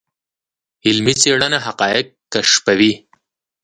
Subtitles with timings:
[0.85, 2.93] علمي څېړنه حقایق کشفوي.